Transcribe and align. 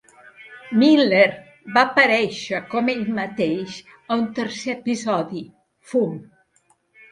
Miller 0.83 1.27
va 1.75 1.83
aparèixer 1.89 2.63
com 2.73 2.89
ell 2.95 3.05
mateix 3.19 3.77
a 3.93 4.19
un 4.23 4.27
tercer 4.41 4.77
episodi, 4.81 5.47
"Fum". 5.93 6.21